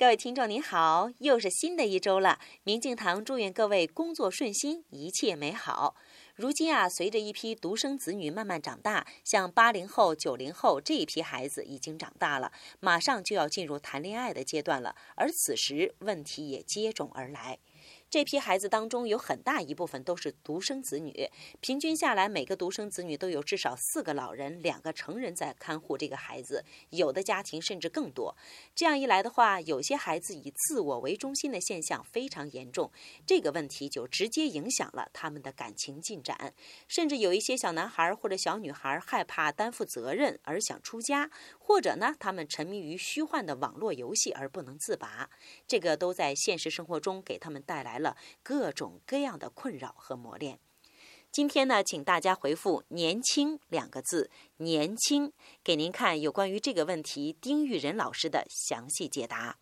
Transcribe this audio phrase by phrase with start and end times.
[0.00, 2.38] 各位听众您好，又是新的一周了。
[2.62, 5.94] 明镜堂祝愿各位工作顺心，一切美好。
[6.34, 12.50] 如今啊，随着一批独生子女慢慢长大，像八零后、九零后这一批孩子已经长大了，
[12.80, 17.58] 马上就要进入谈恋爱的阶段了，而此时问题也接踵而来。
[18.10, 28.36] 这批孩子当中有很大一部分都是独生子女，平均下来，每个独生子女都有至少四个老人、两个成人在看护这个孩子，有的家庭甚至更多。
[28.74, 32.90] 这样一来的话，有些孩子以自我为中心的现象非常严重，
[33.24, 36.52] 这个问题就直接影响了他们的感情进展，
[36.88, 45.30] 甚至有一些小男孩或者小女孩害怕担负责任而想出家，或者呢，他们沉迷于虚幻的网络游戏而不能自拔，
[45.68, 47.99] 这个都在现实生活中给他们带来。
[48.00, 50.58] 了各种各样的困扰和磨练。
[51.32, 55.32] 今天呢，请大家回复“年轻”两个字，“年轻”，
[55.62, 59.56] 给您看有关于这个问题丁玉仁老师的详细解答。